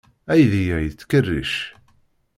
[0.31, 1.53] Aydi-a ur yettkerric.